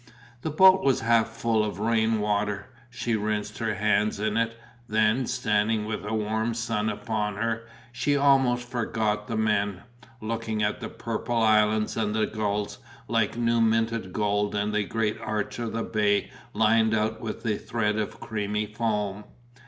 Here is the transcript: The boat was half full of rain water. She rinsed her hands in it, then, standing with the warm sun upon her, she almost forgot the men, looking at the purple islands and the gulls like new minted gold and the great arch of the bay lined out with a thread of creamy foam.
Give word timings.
The 0.41 0.49
boat 0.49 0.81
was 0.83 1.01
half 1.01 1.27
full 1.29 1.63
of 1.63 1.77
rain 1.77 2.21
water. 2.21 2.65
She 2.89 3.15
rinsed 3.15 3.59
her 3.59 3.75
hands 3.75 4.19
in 4.19 4.35
it, 4.35 4.57
then, 4.87 5.27
standing 5.27 5.85
with 5.85 6.01
the 6.01 6.11
warm 6.15 6.55
sun 6.55 6.89
upon 6.89 7.35
her, 7.35 7.67
she 7.91 8.17
almost 8.17 8.67
forgot 8.67 9.27
the 9.27 9.37
men, 9.37 9.83
looking 10.19 10.63
at 10.63 10.79
the 10.81 10.89
purple 10.89 11.35
islands 11.43 11.95
and 11.95 12.15
the 12.15 12.25
gulls 12.25 12.79
like 13.07 13.37
new 13.37 13.61
minted 13.61 14.11
gold 14.11 14.55
and 14.55 14.73
the 14.73 14.85
great 14.85 15.21
arch 15.21 15.59
of 15.59 15.71
the 15.73 15.83
bay 15.83 16.31
lined 16.55 16.95
out 16.95 17.21
with 17.21 17.45
a 17.45 17.55
thread 17.59 17.97
of 17.99 18.19
creamy 18.19 18.65
foam. 18.65 19.25